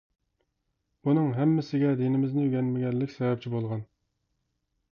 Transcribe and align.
بۇنىڭ 1.07 1.27
ھەممىسىگە 1.35 1.91
دىنىمىزنى 2.01 2.47
ئۆگەنمىگەنلىك 2.47 3.13
سەۋەبچى 3.19 3.55
بولغان. 3.57 3.87